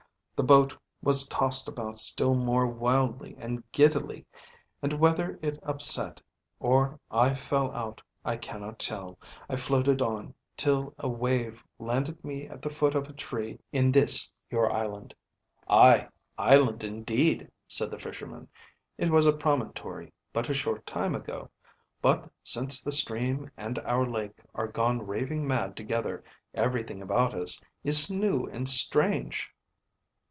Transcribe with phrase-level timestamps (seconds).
[0.35, 4.25] The boat was tossed about still more wildly and giddily:
[4.81, 6.19] and whether it upset,
[6.59, 9.19] or I fell out, I cannot tell.
[9.47, 13.91] I floated on, till a wave landed me at the foot of a tree, in
[13.91, 15.13] this your island."
[15.69, 16.07] "Ay,
[16.39, 18.47] island indeed!" said the Fisherman.
[18.97, 21.51] "It was a promontory but a short time ago.
[22.01, 26.23] But, since the stream and our lake are gone raving mad together,
[26.55, 29.47] everything about us is new and strange."